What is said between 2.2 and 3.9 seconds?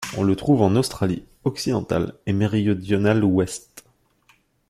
et méridionale ouest.